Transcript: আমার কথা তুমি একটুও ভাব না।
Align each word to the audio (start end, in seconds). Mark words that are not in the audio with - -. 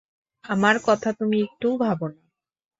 আমার 0.45 0.75
কথা 0.85 1.09
তুমি 1.13 1.37
একটুও 1.41 1.75
ভাব 1.77 1.99
না। 2.07 2.21